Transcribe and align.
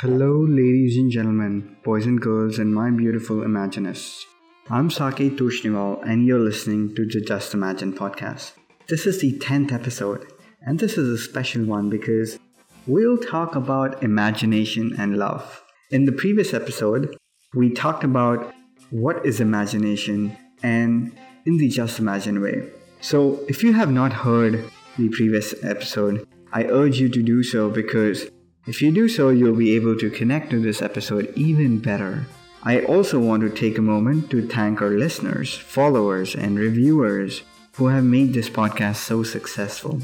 Hello, 0.00 0.46
ladies 0.48 0.96
and 0.96 1.10
gentlemen, 1.10 1.76
boys 1.84 2.06
and 2.06 2.18
girls, 2.18 2.58
and 2.58 2.74
my 2.74 2.90
beautiful 2.90 3.42
Imaginists. 3.42 4.24
I'm 4.70 4.88
Saket 4.88 5.36
Toshniwal, 5.36 6.02
and 6.08 6.24
you're 6.26 6.40
listening 6.40 6.94
to 6.94 7.04
the 7.04 7.20
Just 7.20 7.52
Imagine 7.52 7.92
podcast. 7.92 8.52
This 8.88 9.04
is 9.04 9.20
the 9.20 9.38
10th 9.40 9.72
episode, 9.72 10.26
and 10.62 10.78
this 10.78 10.96
is 10.96 11.06
a 11.06 11.22
special 11.22 11.66
one 11.66 11.90
because 11.90 12.38
we'll 12.86 13.18
talk 13.18 13.54
about 13.56 14.02
imagination 14.02 14.96
and 14.98 15.18
love. 15.18 15.62
In 15.90 16.06
the 16.06 16.12
previous 16.12 16.54
episode, 16.54 17.14
we 17.52 17.68
talked 17.68 18.02
about 18.02 18.54
what 18.88 19.26
is 19.26 19.38
imagination 19.38 20.34
and 20.62 21.14
in 21.44 21.58
the 21.58 21.68
Just 21.68 21.98
Imagine 21.98 22.40
way. 22.40 22.70
So, 23.02 23.44
if 23.50 23.62
you 23.62 23.74
have 23.74 23.92
not 23.92 24.14
heard 24.14 24.64
the 24.96 25.10
previous 25.10 25.52
episode, 25.62 26.26
I 26.54 26.64
urge 26.64 26.98
you 26.98 27.10
to 27.10 27.22
do 27.22 27.42
so 27.42 27.68
because 27.68 28.30
if 28.70 28.80
you 28.80 28.92
do 28.92 29.08
so, 29.08 29.30
you'll 29.30 29.56
be 29.56 29.74
able 29.74 29.96
to 29.98 30.08
connect 30.08 30.50
to 30.50 30.60
this 30.60 30.80
episode 30.80 31.32
even 31.34 31.80
better. 31.80 32.24
I 32.62 32.82
also 32.82 33.18
want 33.18 33.42
to 33.42 33.50
take 33.50 33.78
a 33.78 33.82
moment 33.82 34.30
to 34.30 34.46
thank 34.46 34.80
our 34.80 34.90
listeners, 34.90 35.56
followers, 35.56 36.36
and 36.36 36.56
reviewers 36.56 37.42
who 37.72 37.88
have 37.88 38.04
made 38.04 38.32
this 38.32 38.48
podcast 38.48 38.98
so 38.98 39.24
successful. 39.24 39.98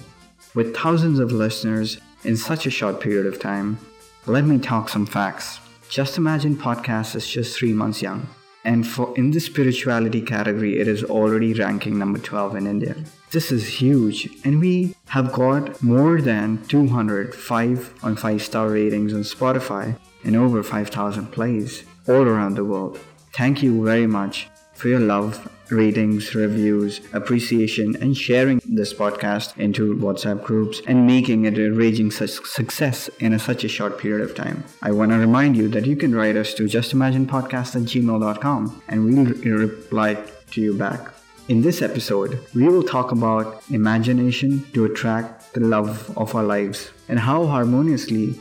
With 0.57 0.77
thousands 0.77 1.21
of 1.21 1.31
listeners 1.31 1.99
in 2.25 2.37
such 2.37 2.67
a 2.67 2.71
short 2.71 3.01
period 3.01 3.27
of 3.27 3.39
time, 3.39 3.79
let 4.27 4.45
me 4.45 4.59
talk 4.59 4.89
some 4.89 5.07
facts. 5.07 5.61
Just 5.89 6.19
Imagine 6.19 6.57
podcast 6.57 7.15
is 7.15 7.25
just 7.25 7.57
three 7.57 7.73
months 7.73 8.03
young 8.03 8.27
and 8.67 8.87
for 8.87 9.17
in 9.17 9.31
the 9.31 9.41
spirituality 9.41 10.21
category 10.21 10.73
it 10.81 10.89
is 10.89 11.05
already 11.05 11.55
ranking 11.55 11.99
number 11.99 12.19
12 12.19 12.57
in 12.57 12.67
india. 12.67 12.97
This 13.31 13.51
is 13.53 13.81
huge. 13.81 14.29
And 14.45 14.61
we 14.61 14.95
have 15.17 15.33
got 15.33 15.83
more 15.83 16.21
than 16.21 16.65
205 16.67 17.95
on 18.03 18.17
5 18.17 18.43
star 18.43 18.69
ratings 18.69 19.15
on 19.15 19.25
spotify 19.35 19.85
and 20.25 20.37
over 20.37 20.63
5000 20.63 21.33
plays 21.39 21.85
all 22.09 22.23
around 22.33 22.55
the 22.55 22.65
world. 22.65 22.99
Thank 23.33 23.63
you 23.63 23.85
very 23.85 24.07
much 24.07 24.49
for 24.77 24.89
your 24.89 25.01
love 25.01 25.49
ratings, 25.71 26.35
reviews, 26.35 27.01
appreciation, 27.13 27.97
and 28.01 28.17
sharing 28.17 28.61
this 28.65 28.93
podcast 28.95 29.57
into 29.59 29.97
WhatsApp 29.97 30.45
groups 30.45 30.81
and 30.87 31.07
making 31.07 31.45
it 31.45 31.59
a 31.59 31.71
raging 31.71 32.11
success 32.11 33.09
in 33.19 33.33
a, 33.33 33.39
such 33.39 33.65
a 33.65 33.69
short 33.69 33.99
period 33.99 34.23
of 34.23 34.35
time. 34.35 34.65
I 34.83 34.93
want 34.93 35.11
to 35.11 35.19
remind 35.19 35.57
you 35.57 35.69
that 35.69 35.87
you 35.87 35.97
can 35.97 36.15
write 36.15 36.37
us 36.37 36.55
to 36.55 36.65
justimaginepodcast 36.65 37.77
at 37.77 37.83
gmail.com 37.83 38.83
and 38.89 39.05
we'll 39.05 39.59
reply 39.59 40.15
to 40.53 40.61
you 40.61 40.75
back. 40.75 41.13
In 41.49 41.63
this 41.63 41.81
episode, 41.81 42.41
we 42.55 42.69
will 42.69 42.83
talk 42.83 43.13
about 43.13 43.63
imagination 43.71 44.67
to 44.73 44.85
attract 44.85 45.55
the 45.55 45.61
love 45.61 46.17
of 46.17 46.35
our 46.35 46.43
lives 46.43 46.91
and 47.09 47.21
how 47.21 47.47
harmoniously 47.47 48.39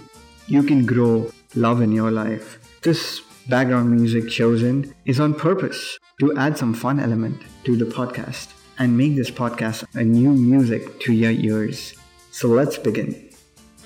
you 0.48 0.64
can 0.64 0.86
grow 0.86 1.32
love 1.56 1.82
in 1.82 1.92
your 1.92 2.12
life. 2.12 2.60
This 2.82 3.22
background 3.48 3.92
music 3.92 4.30
chosen 4.30 4.94
is 5.06 5.20
on 5.20 5.34
purpose 5.34 6.00
to 6.20 6.36
add 6.38 6.58
some 6.58 6.74
fun 6.74 7.00
element 7.00 7.42
to 7.64 7.78
the 7.78 7.86
podcast 7.86 8.50
and 8.80 8.98
make 8.98 9.16
this 9.16 9.30
podcast 9.30 9.86
a 9.94 10.04
new 10.04 10.32
music 10.32 11.00
to 11.02 11.14
your 11.14 11.32
ears. 11.32 11.94
So 12.32 12.48
let's 12.48 12.78
begin. 12.78 13.30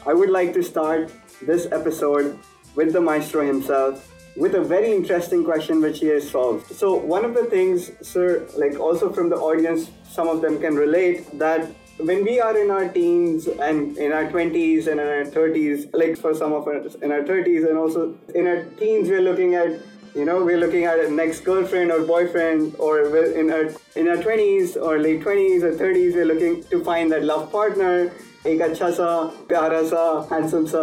I 0.05 0.13
would 0.13 0.29
like 0.29 0.53
to 0.53 0.63
start 0.63 1.11
this 1.41 1.67
episode 1.71 2.39
with 2.75 2.93
the 2.93 3.01
maestro 3.01 3.45
himself 3.45 4.09
with 4.37 4.55
a 4.55 4.61
very 4.61 4.93
interesting 4.93 5.43
question 5.43 5.81
which 5.81 5.99
he 5.99 6.07
has 6.07 6.29
solved. 6.29 6.71
So 6.71 6.95
one 6.95 7.25
of 7.25 7.33
the 7.33 7.45
things, 7.45 7.91
sir, 8.01 8.47
like 8.57 8.79
also 8.79 9.11
from 9.11 9.29
the 9.29 9.35
audience, 9.35 9.91
some 10.03 10.27
of 10.27 10.41
them 10.41 10.59
can 10.61 10.75
relate 10.75 11.37
that 11.37 11.69
when 11.99 12.23
we 12.23 12.39
are 12.39 12.57
in 12.57 12.71
our 12.71 12.87
teens 12.87 13.47
and 13.47 13.97
in 13.97 14.11
our 14.13 14.25
20s 14.25 14.87
and 14.87 14.99
in 14.99 15.07
our 15.07 15.25
30s, 15.25 15.89
like 15.93 16.17
for 16.17 16.33
some 16.33 16.53
of 16.53 16.67
us 16.67 16.95
in 16.95 17.11
our 17.11 17.21
30s 17.21 17.67
and 17.67 17.77
also 17.77 18.15
in 18.33 18.47
our 18.47 18.63
teens, 18.79 19.09
we're 19.09 19.21
looking 19.21 19.55
at 19.55 19.79
you 20.15 20.25
know 20.25 20.43
we're 20.43 20.57
looking 20.57 20.85
at 20.85 20.99
a 20.99 21.11
next 21.11 21.41
girlfriend 21.41 21.91
or 21.91 22.03
boyfriend 22.05 22.75
or 22.79 23.15
in 23.37 23.51
our 23.51 23.65
in 23.95 24.07
our 24.07 24.17
20s 24.17 24.75
or 24.75 24.97
late 24.97 25.21
20s 25.21 25.61
or 25.61 25.71
30s 25.73 26.15
we're 26.15 26.25
looking 26.25 26.63
to 26.63 26.83
find 26.83 27.11
that 27.11 27.23
love 27.23 27.51
partner 27.51 28.11
एक 28.46 28.60
अच्छा 28.62 28.90
सा 28.90 29.06
प्यारा 29.48 29.82
सा 29.90 30.02
handsome 30.30 30.66
सा 30.72 30.82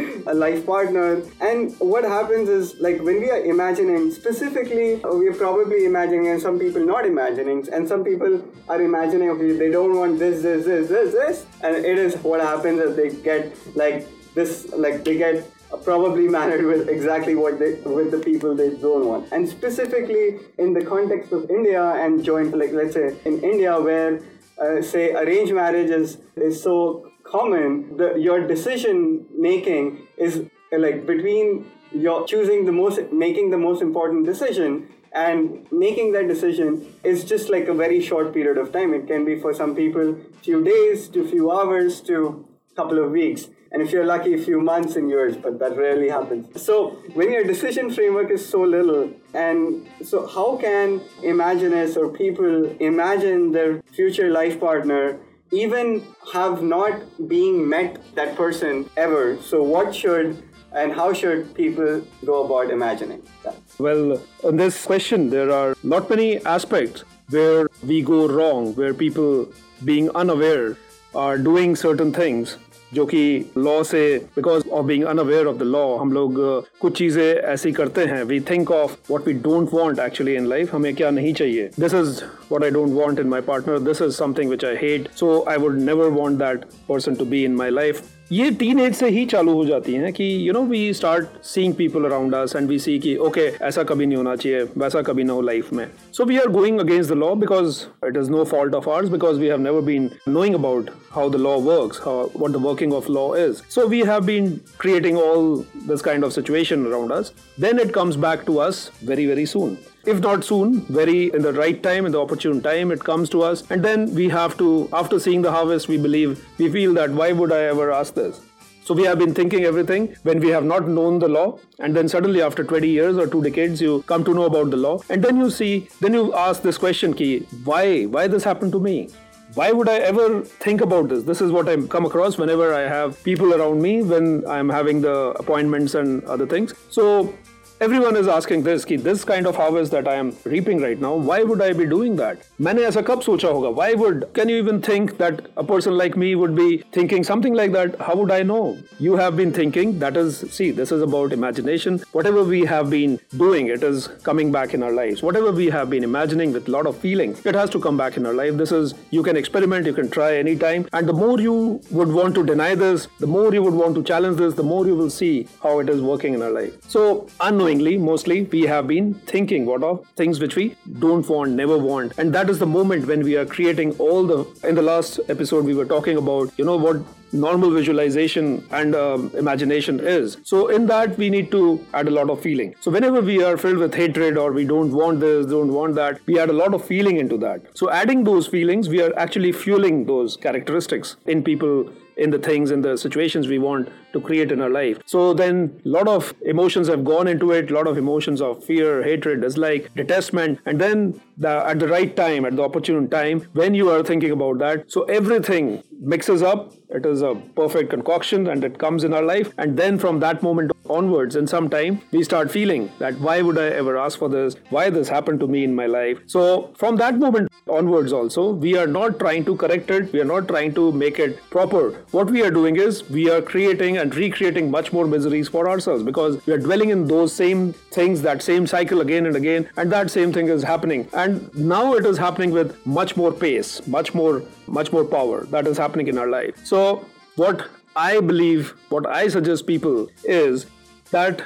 a 0.27 0.33
life 0.33 0.65
partner 0.65 1.21
and 1.41 1.75
what 1.79 2.03
happens 2.03 2.49
is 2.49 2.75
like 2.79 3.01
when 3.01 3.19
we 3.21 3.29
are 3.29 3.41
imagining 3.53 4.11
specifically 4.11 4.99
we're 5.03 5.33
probably 5.33 5.85
imagining 5.85 6.27
and 6.27 6.41
some 6.41 6.57
people 6.59 6.85
not 6.85 7.05
imagining 7.05 7.63
and 7.71 7.87
some 7.87 8.03
people 8.03 8.37
are 8.67 8.81
imagining 8.81 9.29
okay 9.29 9.51
they 9.63 9.69
don't 9.69 9.95
want 9.95 10.19
this 10.19 10.41
this 10.41 10.65
this 10.65 10.87
this 10.89 11.13
this 11.13 11.45
and 11.61 11.85
it 11.93 11.99
is 12.05 12.15
what 12.23 12.41
happens 12.41 12.79
is 12.79 12.95
they 12.95 13.09
get 13.29 13.51
like 13.75 14.07
this 14.33 14.67
like 14.73 15.03
they 15.03 15.17
get 15.17 15.51
probably 15.83 16.27
married 16.27 16.63
with 16.65 16.87
exactly 16.89 17.35
what 17.35 17.59
they 17.59 17.73
with 17.99 18.11
the 18.11 18.19
people 18.19 18.55
they 18.55 18.69
don't 18.85 19.05
want 19.05 19.31
and 19.31 19.49
specifically 19.49 20.39
in 20.57 20.73
the 20.73 20.83
context 20.85 21.31
of 21.31 21.49
india 21.49 21.83
and 22.05 22.23
joint 22.23 22.57
like 22.57 22.71
let's 22.71 22.93
say 22.93 23.15
in 23.25 23.41
india 23.41 23.79
where 23.79 24.19
uh, 24.60 24.82
say 24.82 25.12
arranged 25.14 25.52
marriage 25.52 25.90
is 25.90 26.18
is 26.36 26.62
so 26.62 27.10
common 27.24 27.96
the, 27.96 28.14
your 28.14 28.46
decision 28.46 29.26
making 29.36 30.06
is 30.16 30.42
like 30.72 31.06
between 31.06 31.66
your 31.92 32.26
choosing 32.26 32.64
the 32.64 32.72
most 32.72 33.00
making 33.12 33.50
the 33.50 33.58
most 33.58 33.82
important 33.82 34.24
decision 34.24 34.88
and 35.12 35.66
making 35.72 36.12
that 36.12 36.28
decision 36.28 36.94
is 37.02 37.24
just 37.24 37.50
like 37.50 37.66
a 37.66 37.74
very 37.74 38.00
short 38.00 38.32
period 38.32 38.58
of 38.58 38.72
time. 38.72 38.94
It 38.94 39.06
can 39.08 39.24
be 39.24 39.40
for 39.40 39.52
some 39.52 39.74
people 39.74 40.16
few 40.42 40.62
days 40.62 41.08
to 41.08 41.28
few 41.28 41.50
hours 41.50 42.00
to 42.02 42.46
couple 42.76 43.02
of 43.02 43.10
weeks 43.10 43.48
and 43.72 43.82
if 43.82 43.92
you're 43.92 44.04
lucky, 44.04 44.34
a 44.34 44.38
few 44.38 44.60
months 44.60 44.96
and 44.96 45.08
years, 45.08 45.36
but 45.36 45.60
that 45.60 45.76
rarely 45.76 46.08
happens. 46.08 46.60
So 46.60 46.98
when 47.14 47.30
your 47.30 47.44
decision 47.44 47.90
framework 47.90 48.30
is 48.30 48.46
so 48.46 48.62
little, 48.62 49.12
and 49.32 49.86
so 50.02 50.26
how 50.26 50.56
can 50.56 51.00
imaginists 51.22 51.96
or 51.96 52.08
people 52.08 52.64
imagine 52.80 53.52
their 53.52 53.80
future 53.92 54.30
life 54.30 54.58
partner 54.58 55.20
even 55.52 56.02
have 56.32 56.62
not 56.62 57.00
being 57.28 57.68
met 57.68 58.02
that 58.16 58.36
person 58.36 58.90
ever? 58.96 59.40
So 59.40 59.62
what 59.62 59.94
should 59.94 60.42
and 60.72 60.92
how 60.92 61.12
should 61.12 61.54
people 61.54 62.02
go 62.24 62.44
about 62.44 62.72
imagining 62.72 63.22
that? 63.44 63.56
Well, 63.78 64.20
on 64.44 64.56
this 64.56 64.84
question, 64.84 65.30
there 65.30 65.50
are 65.50 65.76
not 65.82 66.08
many 66.10 66.44
aspects 66.44 67.02
where 67.28 67.68
we 67.84 68.02
go 68.02 68.28
wrong, 68.28 68.74
where 68.74 68.94
people 68.94 69.52
being 69.84 70.10
unaware 70.10 70.76
are 71.16 71.36
doing 71.44 71.76
certain 71.76 72.10
things 72.12 72.56
जो 72.94 73.04
कि 73.06 73.22
law 73.58 73.82
से 73.82 74.02
because 74.36 74.68
of 74.68 74.86
being 74.86 75.04
unaware 75.04 75.46
of 75.46 75.56
the 75.56 75.62
law 75.62 75.84
हम 75.96 76.12
लोग 76.12 76.38
कुछ 76.80 76.96
चीज़ें 76.98 77.24
ऐसी 77.24 77.72
करते 77.72 78.04
हैं। 78.04 78.22
We 78.24 78.38
think 78.50 78.70
of 78.70 78.96
what 79.10 79.26
we 79.26 79.32
don't 79.42 79.68
want 79.72 79.98
actually 79.98 80.34
in 80.34 80.46
life 80.46 80.74
हमें 80.74 80.94
क्या 80.94 81.10
नहीं 81.10 81.32
चाहिए। 81.34 81.68
This 81.80 81.94
is 81.94 82.22
what 82.52 82.64
I 82.64 82.70
don't 82.70 82.92
want 82.94 83.20
in 83.20 83.28
my 83.28 83.40
partner 83.40 83.78
this 83.88 84.02
is 84.02 84.12
something 84.16 84.50
which 84.50 84.64
I 84.64 84.76
hate 84.82 85.08
so 85.16 85.44
I 85.48 85.56
would 85.56 85.78
never 85.80 86.08
want 86.20 86.38
that 86.38 86.64
person 86.88 87.14
to 87.14 87.24
be 87.24 87.44
in 87.44 87.54
my 87.56 87.70
life 87.70 88.02
ये 88.32 88.50
teen 88.58 88.80
age 88.80 88.94
से 88.94 89.08
ही 89.10 89.24
चालू 89.26 89.52
हो 89.52 89.64
जाती 89.66 89.92
है 89.94 90.10
कि 90.12 90.24
you 90.48 90.52
know 90.52 90.60
we 90.64 90.92
start 90.94 91.26
seeing 91.44 91.72
people 91.74 92.04
around 92.04 92.34
us 92.34 92.54
and 92.56 92.68
we 92.68 92.78
see 92.78 92.98
कि 92.98 93.16
okay 93.28 93.46
ऐसा 93.66 93.82
कभी 93.82 94.06
नहीं 94.06 94.16
होना 94.16 94.34
चाहिए, 94.36 94.62
वैसा 94.78 95.02
कभी 95.02 95.24
ना 95.24 95.32
हो 95.32 95.40
लाइफ 95.40 95.72
में। 95.72 95.86
So 96.12 96.24
we 96.24 96.38
are 96.38 96.48
going 96.58 96.78
against 96.80 97.10
the 97.10 97.16
law 97.18 97.34
because 97.34 97.80
it 98.06 98.16
is 98.16 98.30
no 98.30 98.44
fault 98.52 98.74
of 98.74 98.88
ours 98.90 99.08
because 99.08 99.38
we 99.40 99.46
have 99.46 99.60
never 99.60 99.80
been 99.90 100.10
knowing 100.28 100.54
about 100.54 100.90
how 101.10 101.30
the 101.30 101.36
law 101.36 101.56
works 101.60 102.00
what 102.40 102.52
the 102.52 102.64
working 102.66 102.94
of 102.94 103.10
law 103.12 103.34
is 103.36 103.62
so 103.74 103.86
we 103.88 104.02
have 104.02 104.24
been 104.26 104.50
creating 104.80 105.18
all 105.18 105.62
this 105.88 106.02
kind 106.02 106.24
of 106.24 106.32
situation 106.32 106.82
around 106.88 107.12
us. 107.12 107.32
Then 107.62 107.80
it 107.84 107.92
comes 107.94 108.16
back 108.26 108.50
to 108.50 108.58
us 108.64 108.90
very 109.10 109.24
very 109.30 109.46
soon. 109.52 109.78
If 110.04 110.20
not 110.20 110.44
soon, 110.44 110.80
very 110.82 111.32
in 111.32 111.42
the 111.42 111.52
right 111.52 111.82
time, 111.82 112.06
in 112.06 112.12
the 112.12 112.20
opportune 112.20 112.60
time, 112.60 112.90
it 112.90 113.00
comes 113.00 113.28
to 113.30 113.42
us. 113.42 113.68
And 113.70 113.84
then 113.84 114.14
we 114.14 114.28
have 114.28 114.56
to, 114.58 114.88
after 114.92 115.20
seeing 115.20 115.42
the 115.42 115.50
harvest, 115.50 115.88
we 115.88 115.98
believe, 115.98 116.46
we 116.58 116.70
feel 116.70 116.94
that 116.94 117.10
why 117.10 117.32
would 117.32 117.52
I 117.52 117.64
ever 117.64 117.92
ask 117.92 118.14
this? 118.14 118.40
So 118.82 118.94
we 118.94 119.04
have 119.04 119.18
been 119.18 119.34
thinking 119.34 119.64
everything 119.64 120.16
when 120.24 120.40
we 120.40 120.48
have 120.48 120.64
not 120.64 120.88
known 120.88 121.18
the 121.18 121.28
law, 121.28 121.58
and 121.78 121.94
then 121.94 122.08
suddenly 122.08 122.42
after 122.42 122.64
20 122.64 122.88
years 122.88 123.18
or 123.18 123.26
two 123.26 123.42
decades, 123.42 123.80
you 123.80 124.02
come 124.06 124.24
to 124.24 124.34
know 124.34 124.44
about 124.44 124.70
the 124.70 124.76
law, 124.76 125.00
and 125.08 125.22
then 125.22 125.36
you 125.36 125.50
see, 125.50 125.88
then 126.00 126.14
you 126.14 126.34
ask 126.34 126.62
this 126.62 126.78
question, 126.78 127.14
ki, 127.14 127.46
why, 127.64 128.04
why 128.04 128.26
this 128.26 128.42
happened 128.42 128.72
to 128.72 128.80
me? 128.80 129.08
Why 129.54 129.72
would 129.72 129.88
I 129.88 129.98
ever 129.98 130.42
think 130.42 130.80
about 130.80 131.08
this? 131.08 131.24
This 131.24 131.40
is 131.40 131.50
what 131.50 131.68
I 131.68 131.76
come 131.88 132.06
across 132.06 132.38
whenever 132.38 132.72
I 132.72 132.82
have 132.82 133.22
people 133.24 133.52
around 133.52 133.82
me 133.82 134.00
when 134.00 134.46
I'm 134.46 134.68
having 134.68 135.00
the 135.00 135.34
appointments 135.40 135.94
and 135.94 136.24
other 136.24 136.46
things. 136.46 136.72
So 136.88 137.34
everyone 137.81 138.15
is 138.15 138.27
asking 138.27 138.63
this 138.63 138.85
कि 138.85 138.97
this 139.03 139.23
kind 139.25 139.45
of 139.45 139.55
harvest 139.55 139.91
that 139.91 140.07
I 140.07 140.15
am 140.15 140.35
reaping 140.45 140.79
right 140.81 140.99
now, 140.99 141.13
why 141.15 141.43
would 141.43 141.61
I 141.61 141.73
be 141.73 141.85
doing 141.85 142.15
that? 142.15 142.37
मैंने 142.61 142.83
ऐसा 142.85 143.01
कब 143.01 143.21
सोचा 143.21 143.47
होगा? 143.47 143.75
Why 143.75 143.93
would? 143.93 144.33
Can 144.33 144.49
you 144.49 144.57
even 144.57 144.81
think 144.81 145.17
that 145.17 145.41
a 145.57 145.63
person 145.63 145.97
like 145.97 146.15
me 146.15 146.35
would 146.35 146.55
be 146.55 146.83
thinking 146.93 147.23
something 147.23 147.53
like 147.53 147.73
that? 147.73 147.99
How 147.99 148.15
would 148.15 148.31
I 148.31 148.43
know? 148.43 148.77
You 148.99 149.17
have 149.17 149.35
been 149.35 149.51
thinking. 149.51 149.99
That 149.99 150.15
is, 150.15 150.39
see, 150.51 150.71
this 150.71 150.91
is 150.91 151.01
about 151.01 151.33
imagination. 151.33 152.01
Whatever 152.13 152.43
we 152.43 152.61
have 152.65 152.89
been 152.89 153.19
doing, 153.35 153.67
it 153.67 153.83
is 153.83 154.07
coming 154.23 154.51
back 154.51 154.73
in 154.73 154.81
our 154.81 154.91
lives. 154.91 155.21
Whatever 155.21 155.51
we 155.51 155.67
have 155.67 155.89
been 155.89 156.03
imagining 156.03 156.53
with 156.53 156.69
a 156.69 156.71
lot 156.71 156.87
of 156.87 156.97
feeling, 156.97 157.35
it 157.43 157.55
has 157.55 157.69
to 157.71 157.79
come 157.79 157.97
back 157.97 158.15
in 158.15 158.25
our 158.25 158.33
life. 158.33 158.55
This 158.55 158.71
is 158.71 158.93
you 159.11 159.21
can 159.23 159.35
experiment, 159.35 159.85
you 159.85 159.93
can 159.93 160.09
try 160.09 160.37
anytime, 160.37 160.87
and 160.93 161.07
the 161.07 161.13
more 161.13 161.39
you 161.39 161.81
would 161.91 162.11
want 162.21 162.35
to 162.35 162.45
deny 162.45 162.73
this, 162.73 163.07
the 163.19 163.27
more 163.27 163.53
you 163.53 163.63
would 163.63 163.73
want 163.73 163.95
to 163.95 164.03
challenge 164.03 164.37
this, 164.37 164.53
the 164.53 164.63
more 164.63 164.87
you 164.87 164.95
will 164.95 165.09
see 165.09 165.47
how 165.61 165.79
it 165.79 165.89
is 165.89 166.01
working 166.01 166.33
in 166.33 166.41
our 166.41 166.51
life. 166.51 166.73
So, 166.87 167.27
unknowingly, 167.70 167.98
mostly, 167.98 168.42
we 168.42 168.62
have 168.62 168.86
been 168.88 169.14
thinking 169.26 169.64
what 169.66 169.82
of 169.82 170.06
things 170.16 170.40
which 170.40 170.56
we 170.56 170.76
don't 170.98 171.28
want, 171.28 171.52
never 171.52 171.78
want. 171.78 172.12
And 172.18 172.32
that 172.34 172.50
is 172.50 172.58
the 172.58 172.66
moment 172.66 173.06
when 173.06 173.22
we 173.22 173.36
are 173.36 173.46
creating 173.46 173.92
all 173.98 174.26
the. 174.26 174.44
In 174.68 174.74
the 174.74 174.82
last 174.82 175.20
episode, 175.28 175.64
we 175.64 175.74
were 175.74 175.84
talking 175.84 176.16
about, 176.16 176.52
you 176.58 176.64
know, 176.64 176.76
what 176.76 176.96
normal 177.32 177.70
visualization 177.70 178.66
and 178.70 178.94
um, 178.94 179.30
imagination 179.34 180.00
is. 180.00 180.38
So, 180.44 180.68
in 180.68 180.86
that, 180.86 181.16
we 181.16 181.30
need 181.30 181.50
to 181.52 181.84
add 181.94 182.08
a 182.08 182.10
lot 182.10 182.30
of 182.30 182.40
feeling. 182.40 182.74
So, 182.80 182.90
whenever 182.90 183.20
we 183.20 183.42
are 183.42 183.56
filled 183.56 183.78
with 183.78 183.94
hatred 183.94 184.36
or 184.36 184.52
we 184.52 184.64
don't 184.64 184.92
want 184.92 185.20
this, 185.20 185.46
don't 185.46 185.72
want 185.72 185.94
that, 185.96 186.20
we 186.26 186.38
add 186.38 186.50
a 186.50 186.58
lot 186.64 186.74
of 186.74 186.84
feeling 186.84 187.16
into 187.16 187.36
that. 187.38 187.62
So, 187.74 187.90
adding 187.90 188.24
those 188.24 188.46
feelings, 188.46 188.88
we 188.88 189.02
are 189.02 189.16
actually 189.16 189.52
fueling 189.52 190.06
those 190.06 190.36
characteristics 190.36 191.16
in 191.26 191.42
people 191.42 191.90
in 192.16 192.30
the 192.30 192.38
things 192.38 192.70
in 192.70 192.82
the 192.82 192.96
situations 192.96 193.48
we 193.48 193.58
want 193.58 193.88
to 194.12 194.20
create 194.20 194.52
in 194.52 194.60
our 194.60 194.68
life 194.68 194.98
so 195.06 195.32
then 195.32 195.80
a 195.84 195.88
lot 195.88 196.06
of 196.06 196.34
emotions 196.42 196.88
have 196.88 197.04
gone 197.04 197.26
into 197.26 197.50
it 197.52 197.70
a 197.70 197.74
lot 197.74 197.86
of 197.86 197.96
emotions 197.96 198.40
of 198.40 198.62
fear 198.64 199.02
hatred 199.02 199.40
dislike 199.40 199.92
detestment 199.94 200.58
and 200.66 200.80
then 200.80 201.20
the, 201.38 201.48
at 201.48 201.78
the 201.78 201.88
right 201.88 202.14
time 202.16 202.44
at 202.44 202.56
the 202.56 202.62
opportune 202.62 203.08
time 203.08 203.40
when 203.52 203.74
you 203.74 203.88
are 203.90 204.02
thinking 204.02 204.30
about 204.30 204.58
that 204.58 204.90
so 204.90 205.04
everything 205.04 205.82
mixes 206.00 206.42
up 206.42 206.74
it 206.90 207.06
is 207.06 207.22
a 207.22 207.34
perfect 207.54 207.90
concoction 207.90 208.48
and 208.48 208.64
it 208.64 208.78
comes 208.78 209.04
in 209.04 209.14
our 209.14 209.22
life. 209.22 209.52
And 209.58 209.76
then 209.76 209.98
from 209.98 210.20
that 210.20 210.42
moment 210.42 210.72
onwards, 210.90 211.36
in 211.36 211.46
some 211.46 211.68
time, 211.70 212.00
we 212.12 212.22
start 212.22 212.50
feeling 212.50 212.90
that 212.98 213.18
why 213.20 213.40
would 213.42 213.58
I 213.58 213.66
ever 213.66 213.96
ask 213.96 214.18
for 214.18 214.28
this? 214.28 214.56
Why 214.70 214.90
this 214.90 215.08
happened 215.08 215.40
to 215.40 215.46
me 215.46 215.64
in 215.64 215.74
my 215.74 215.86
life? 215.86 216.18
So 216.26 216.72
from 216.76 216.96
that 216.96 217.18
moment 217.18 217.50
onwards, 217.68 218.12
also, 218.12 218.50
we 218.50 218.76
are 218.76 218.86
not 218.86 219.18
trying 219.18 219.44
to 219.44 219.56
correct 219.56 219.90
it. 219.90 220.12
We 220.12 220.20
are 220.20 220.24
not 220.24 220.48
trying 220.48 220.74
to 220.74 220.90
make 220.92 221.18
it 221.18 221.38
proper. 221.50 221.90
What 222.10 222.30
we 222.30 222.42
are 222.42 222.50
doing 222.50 222.76
is 222.76 223.08
we 223.08 223.30
are 223.30 223.40
creating 223.40 223.98
and 223.98 224.14
recreating 224.14 224.70
much 224.70 224.92
more 224.92 225.06
miseries 225.06 225.48
for 225.48 225.68
ourselves 225.68 226.02
because 226.02 226.44
we 226.46 226.52
are 226.52 226.58
dwelling 226.58 226.90
in 226.90 227.06
those 227.06 227.32
same 227.32 227.72
things, 227.98 228.22
that 228.22 228.42
same 228.42 228.66
cycle 228.66 229.00
again 229.00 229.26
and 229.26 229.36
again, 229.36 229.68
and 229.76 229.92
that 229.92 230.10
same 230.10 230.32
thing 230.32 230.48
is 230.48 230.62
happening. 230.62 231.08
And 231.12 231.54
now 231.54 231.94
it 231.94 232.04
is 232.04 232.18
happening 232.18 232.50
with 232.50 232.74
much 232.86 233.16
more 233.16 233.32
pace, 233.32 233.86
much 233.86 234.14
more, 234.14 234.42
much 234.66 234.92
more 234.92 235.04
power 235.04 235.44
that 235.46 235.66
is 235.66 235.78
happening 235.78 236.08
in 236.08 236.18
our 236.18 236.28
life. 236.28 236.64
So, 236.64 237.04
what 237.36 237.68
I 237.96 238.20
believe, 238.20 238.74
what 238.88 239.06
I 239.06 239.28
suggest 239.28 239.66
people 239.66 240.08
is 240.24 240.66
that 241.10 241.42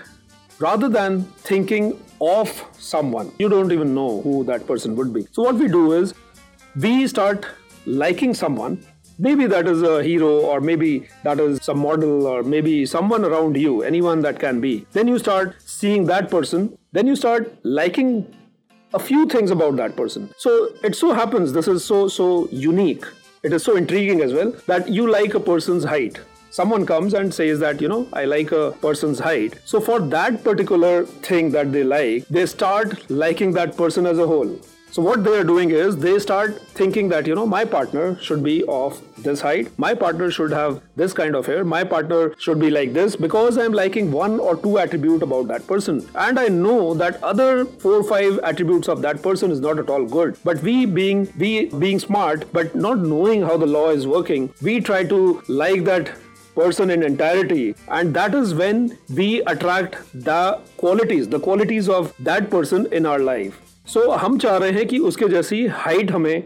rather 0.58 0.88
than 0.88 1.24
thinking 1.50 2.00
of 2.20 2.64
someone, 2.78 3.32
you 3.38 3.48
don't 3.48 3.72
even 3.72 3.94
know 3.94 4.20
who 4.22 4.44
that 4.44 4.66
person 4.66 4.96
would 4.96 5.12
be. 5.12 5.26
So, 5.32 5.42
what 5.42 5.56
we 5.56 5.68
do 5.68 5.92
is 5.92 6.14
we 6.76 7.06
start 7.06 7.46
liking 7.86 8.34
someone. 8.34 8.84
Maybe 9.18 9.46
that 9.46 9.68
is 9.68 9.82
a 9.82 10.02
hero, 10.02 10.40
or 10.40 10.60
maybe 10.60 11.08
that 11.22 11.38
is 11.38 11.62
some 11.62 11.78
model, 11.78 12.26
or 12.26 12.42
maybe 12.42 12.84
someone 12.84 13.24
around 13.24 13.56
you, 13.56 13.82
anyone 13.82 14.22
that 14.22 14.40
can 14.40 14.60
be. 14.60 14.86
Then 14.92 15.06
you 15.06 15.18
start 15.18 15.54
seeing 15.64 16.06
that 16.06 16.30
person. 16.30 16.76
Then 16.92 17.06
you 17.06 17.14
start 17.14 17.54
liking 17.64 18.26
a 18.92 18.98
few 18.98 19.26
things 19.26 19.50
about 19.50 19.76
that 19.76 19.96
person. 19.96 20.32
So 20.36 20.70
it 20.82 20.96
so 20.96 21.12
happens 21.12 21.52
this 21.52 21.68
is 21.68 21.84
so 21.84 22.08
so 22.08 22.48
unique 22.50 23.04
it 23.44 23.52
is 23.52 23.62
so 23.62 23.76
intriguing 23.76 24.22
as 24.22 24.32
well 24.32 24.52
that 24.66 24.88
you 24.88 25.06
like 25.10 25.34
a 25.34 25.40
person's 25.40 25.84
height 25.84 26.18
someone 26.56 26.86
comes 26.86 27.14
and 27.14 27.34
says 27.34 27.58
that 27.58 27.80
you 27.84 27.88
know 27.92 28.02
i 28.12 28.24
like 28.24 28.52
a 28.52 28.70
person's 28.82 29.18
height. 29.18 29.54
So 29.64 29.80
for 29.80 29.98
that 30.18 30.44
particular 30.44 31.04
thing 31.30 31.50
that 31.50 31.72
they 31.72 31.82
like 31.82 32.28
they 32.28 32.46
start 32.46 33.10
liking 33.10 33.52
that 33.54 33.76
person 33.76 34.06
as 34.06 34.18
a 34.18 34.26
whole. 34.26 34.54
So 34.94 35.02
what 35.02 35.24
they 35.24 35.32
are 35.36 35.42
doing 35.42 35.70
is 35.70 35.96
they 35.96 36.20
start 36.20 36.60
thinking 36.80 37.08
that 37.08 37.26
you 37.26 37.34
know 37.34 37.44
my 37.44 37.64
partner 37.64 38.16
should 38.26 38.44
be 38.44 38.62
of 38.68 39.00
this 39.24 39.40
height, 39.40 39.76
my 39.84 39.92
partner 39.94 40.30
should 40.30 40.52
have 40.52 40.80
this 40.94 41.12
kind 41.12 41.34
of 41.34 41.46
hair, 41.46 41.64
my 41.64 41.82
partner 41.82 42.32
should 42.38 42.60
be 42.60 42.70
like 42.70 42.92
this 42.92 43.16
because 43.16 43.58
I'm 43.58 43.72
liking 43.72 44.12
one 44.12 44.38
or 44.38 44.56
two 44.56 44.78
attribute 44.78 45.24
about 45.24 45.48
that 45.48 45.66
person, 45.66 46.08
and 46.14 46.38
I 46.38 46.46
know 46.46 46.94
that 46.94 47.20
other 47.24 47.64
four 47.64 47.94
or 47.94 48.04
five 48.04 48.38
attributes 48.44 48.88
of 48.88 49.02
that 49.02 49.22
person 49.22 49.50
is 49.50 49.58
not 49.58 49.80
at 49.80 49.90
all 49.90 50.04
good. 50.04 50.36
But 50.44 50.62
we 50.62 50.86
being 50.86 51.26
we 51.36 51.66
being 51.86 51.98
smart 51.98 52.52
but 52.52 52.76
not 52.76 52.98
knowing 53.14 53.42
how 53.42 53.56
the 53.56 53.72
law 53.78 53.88
is 53.90 54.06
working, 54.06 54.52
we 54.62 54.80
try 54.80 55.02
to 55.14 55.42
like 55.48 55.82
that 55.90 56.14
person 56.56 56.90
in 56.90 57.02
entirety. 57.02 57.74
And 57.88 58.14
that 58.14 58.34
is 58.34 58.54
when 58.54 58.98
we 59.10 59.42
attract 59.44 59.96
the 60.14 60.40
qualities 60.76 61.28
the 61.28 61.40
qualities 61.40 61.88
of 61.90 62.12
that 62.20 62.50
person 62.50 62.86
in 62.92 63.06
our 63.06 63.18
life. 63.20 63.60
So 63.88 64.00
so, 64.00 64.18
हम 64.18 64.38
चाह 64.38 64.56
रहे 64.56 64.70
हैं 64.72 64.86
कि 64.86 64.98
उसके 65.08 65.28
जैसी 65.28 65.66
height 65.78 66.10
हमें 66.12 66.42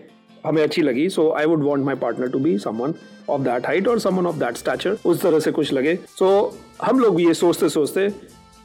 हमें 0.47 0.63
अच्छी 0.63 0.83
लगी 0.83 1.09
so 1.09 1.31
I 1.39 1.47
would 1.47 1.63
want 1.65 1.85
my 1.85 1.95
partner 1.97 2.29
to 2.31 2.39
be 2.39 2.57
someone 2.59 2.95
of 3.31 3.43
that 3.43 3.67
height 3.67 3.89
और 3.89 3.99
समन 3.99 4.27
ऑफ़ 4.27 4.37
दैट 4.37 4.57
स्टैचर 4.57 4.97
उस 5.07 5.21
तरह 5.23 5.41
से 5.41 5.53
कुछ 5.53 5.73
लगे 5.73 5.95
सो 6.09 6.27
so, 6.27 6.87
हम 6.87 6.99
लोग 7.01 7.21
ये 7.21 7.35
सोचते 7.35 7.69
सोचते 7.69 8.11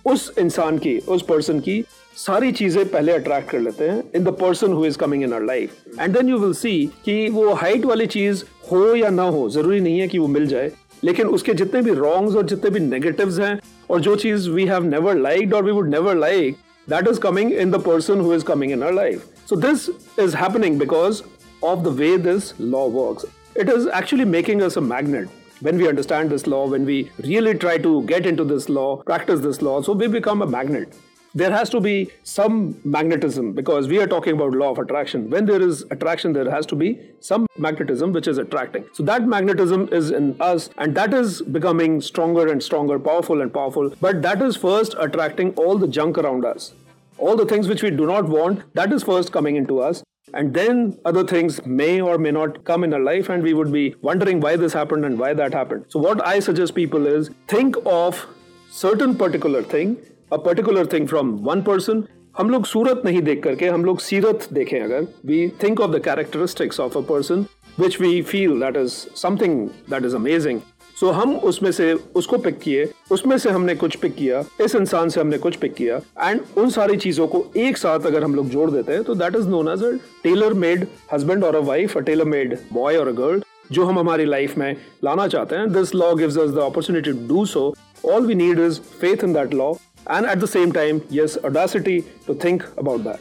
उस 0.06 0.32
इंसान 0.40 0.78
की 0.78 0.98
उस 1.08 1.22
पर्सन 1.24 1.60
की 1.60 1.84
सारी 2.18 2.52
चीज़ें 2.52 2.86
पहले 2.90 3.12
अट्रैक्ट 3.12 3.50
कर 3.50 3.60
लेते 3.60 3.88
हैं 3.90 4.04
in 4.16 4.24
the 4.24 4.36
person 4.42 4.74
who 4.74 4.86
is 4.86 4.98
coming 4.98 5.24
in 5.24 5.34
our 5.34 5.44
life 5.44 6.00
and 6.00 6.18
then 6.18 6.30
you 6.30 6.38
will 6.38 6.54
see 6.54 6.86
कि 7.06 7.28
वो 7.30 7.54
हाइट 7.54 7.86
वाली 7.86 8.06
चीज़ 8.16 8.44
हो 8.72 8.84
या 8.96 9.10
ना 9.10 9.24
हो 9.36 9.48
ज़रूरी 9.50 9.80
नहीं 9.80 10.00
है 10.00 10.08
कि 10.08 10.20
वो 10.20 10.28
मिल 10.28 10.46
जाए 10.48 10.72
लेकिन 11.04 11.28
उसके 11.28 11.54
जितने 11.54 11.82
भी 11.82 11.94
रॉन्ग 11.94 12.36
और 12.38 12.46
जितने 12.48 12.70
भी 12.70 12.80
नेगेटिव 12.80 13.42
हैं, 13.42 13.60
और 13.90 14.00
जो 14.02 14.16
चीज़ 14.16 14.50
वी 14.50 14.66
हैव 14.66 14.84
नेवर 14.84 15.18
लाइक्ड 15.18 15.54
और 15.54 15.64
we 15.64 15.72
would 15.72 15.90
never 15.90 16.16
like 16.16 16.58
that 16.90 17.08
is 17.08 17.20
coming 17.20 17.54
in 17.54 17.72
the 17.72 17.82
person 17.86 18.22
who 18.22 18.34
is 18.34 18.44
coming 18.46 18.72
in 18.72 18.84
our 18.84 18.94
life 18.94 19.26
so 19.50 19.56
this 19.68 19.90
is 20.20 20.36
happening 20.38 20.80
because 20.80 21.22
of 21.64 21.80
the 21.80 21.96
way 22.00 22.18
this 22.32 22.54
law 22.62 22.88
work 23.00 23.28
it 23.60 23.70
is 23.70 23.88
actually 23.98 24.26
making 24.26 24.62
us 24.62 24.78
a 24.78 24.82
magnet 24.82 25.30
when 25.62 25.78
we 25.78 25.88
understand 25.88 26.30
this 26.30 26.46
law, 26.48 26.68
when 26.68 26.86
we 26.86 26.96
really 27.26 27.52
try 27.56 27.74
to 27.78 27.92
get 28.04 28.26
into 28.26 28.44
this 28.44 28.66
law, 28.70 28.88
practice 29.04 29.40
this 29.40 29.62
law, 29.62 29.76
so 29.82 29.94
we 29.94 30.08
become 30.16 30.42
a 30.42 30.48
magnet. 30.48 30.98
There 31.36 31.52
has 31.52 31.70
to 31.72 31.80
be 31.80 32.12
some 32.24 32.80
magnetism 32.84 33.54
because 33.54 33.88
we 33.88 34.00
are 34.00 34.06
talking 34.08 34.34
about 34.34 34.54
law 34.54 34.70
of 34.72 34.78
attraction. 34.78 35.30
When 35.30 35.46
there 35.46 35.62
is 35.62 35.82
attraction 35.90 36.34
there 36.34 36.50
has 36.50 36.66
to 36.68 36.76
be 36.76 37.00
some 37.20 37.48
magnetism 37.58 38.14
which 38.14 38.28
is 38.28 38.38
attracting. 38.38 38.86
So 38.94 39.04
that 39.04 39.28
magnetism 39.28 39.90
is 39.92 40.12
in 40.12 40.40
us 40.40 40.70
and 40.78 40.96
that 40.96 41.14
is 41.14 41.42
becoming 41.42 42.02
stronger 42.02 42.52
and 42.52 42.62
stronger 42.62 43.00
powerful 43.00 43.42
and 43.42 43.52
powerful. 43.52 43.94
But 44.00 44.22
that 44.22 44.42
is 44.42 44.56
first 44.56 44.96
attracting 45.00 45.54
all 45.56 45.78
the 45.78 45.88
junk 45.88 46.18
around 46.20 46.46
us. 46.46 46.74
All 47.18 47.36
the 47.36 47.46
things 47.46 47.68
which 47.68 47.82
we 47.82 47.90
do 47.90 48.06
not 48.06 48.30
want 48.30 48.62
that 48.76 48.92
is 48.94 49.04
first 49.04 49.32
coming 49.32 49.56
into 49.56 49.80
us. 49.80 50.04
And 50.36 50.54
then 50.54 50.98
other 51.06 51.24
things 51.24 51.64
may 51.66 52.02
or 52.02 52.18
may 52.18 52.32
not 52.32 52.64
come 52.64 52.84
in 52.84 52.94
our 52.94 53.00
life 53.00 53.30
and 53.30 53.44
we 53.44 53.54
would 53.54 53.72
be 53.72 53.96
wondering 54.02 54.40
why 54.40 54.56
this 54.56 54.74
happened 54.74 55.06
and 55.06 55.20
why 55.20 55.34
that 55.34 55.54
happened. 55.54 55.86
So 55.90 56.00
what 56.00 56.26
i 56.28 56.40
suggest 56.40 56.76
people 56.76 57.08
is 57.08 57.30
think 57.48 57.76
of 57.86 58.26
certain 58.70 59.16
particular 59.16 59.62
thing 59.62 59.98
a 60.34 60.38
particular 60.46 60.86
thing 60.94 61.08
from 61.08 61.32
one 61.44 61.62
person 61.62 62.04
हम 62.38 62.50
लोग 62.50 62.66
सूरत 62.66 63.02
नहीं 63.06 63.22
देख 63.22 63.44
करके, 63.44 63.68
हम 63.68 63.84
लोग 63.86 64.00
सीरत 64.00 64.48
देखें 64.54 64.80
अगर। 64.82 65.08
We 65.26 65.48
think 65.64 65.82
of 65.82 65.92
the 65.92 66.00
characteristics 66.04 66.80
of 66.80 66.98
a 66.98 67.02
person 67.10 67.46
which 67.80 68.00
we 68.02 68.22
feel 68.22 68.60
that 68.60 68.78
is 68.78 68.94
something 69.18 69.68
that 69.90 70.06
is 70.06 70.16
amazing 70.16 70.60
so 71.00 71.10
हम 71.12 71.36
उसमें 71.38 71.72
से 71.72 71.92
उसको 72.16 72.38
पिक 72.38 72.58
किए, 72.60 72.88
उसमें 73.12 73.38
से 73.38 73.50
हमने 73.50 73.76
कुछ 73.76 73.96
पिक 73.96 74.16
किया, 74.16 74.44
इस 74.62 74.76
इंसान 74.76 75.10
से 75.10 75.20
हमने 75.22 75.38
कुछ 75.38 75.56
पिक 75.56 75.74
किया 75.74 76.00
एंड 76.22 76.42
उन 76.58 76.70
सारी 76.70 76.98
चीज़ों 76.98 77.28
को 77.28 77.46
एक 77.58 77.78
साथ 77.78 78.06
अगर 78.06 78.24
हम 78.24 78.36
लोग 78.36 78.50
जोड़ 78.50 78.70
देते 78.72 78.94
हैं 78.94 79.04
तो 79.04 79.16
that 79.16 79.36
is 79.36 79.48
known 79.48 79.68
as 79.68 79.84
a 79.84 79.92
tailor 80.24 80.54
made 80.66 80.86
husband 81.14 81.44
और 81.44 81.56
a 81.56 81.60
wife 81.70 81.98
a 81.98 82.02
tailor 82.02 82.26
made 82.26 82.58
boy 82.74 82.98
और 82.98 83.08
अ 83.08 83.12
गर्ल 83.22 83.42
जो 83.72 83.86
हम 83.86 84.00
हमारी 84.00 84.26
लाइफ 84.26 84.58
में 84.58 84.76
लाना 85.04 85.28
चाहते 85.28 85.56
हैं। 85.56 85.72
This 85.74 85.96
law 85.96 86.14
gives 86.16 86.38
us 86.38 86.52
the 86.52 86.60
opportunity 86.62 87.12
to 87.12 87.28
do 87.28 87.46
so 87.46 87.74
all 88.06 88.26
we 88.26 88.36
need 88.36 88.60
is 88.60 88.80
faith 89.02 89.24
in 89.24 89.34
that 89.34 89.54
law 89.54 89.74
and 90.08 90.26
at 90.26 90.40
the 90.40 90.48
same 90.48 90.72
time, 90.72 91.02
yes, 91.10 91.38
audacity 91.44 92.04
to 92.26 92.34
think 92.34 92.66
about 92.78 93.04
that. 93.04 93.20